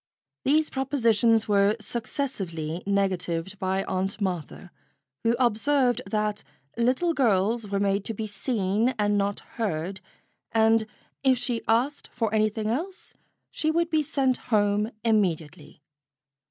[0.45, 4.71] These propositions were successively negatived by Aunt Martha,
[5.23, 6.43] who observed that
[6.75, 10.01] little girls were made to be seen and not heard,
[10.51, 10.87] and
[11.21, 13.13] if she asked for anything else,
[13.51, 15.83] she would be sent home immediately.